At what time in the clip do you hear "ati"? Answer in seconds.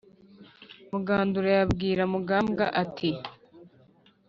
2.83-3.09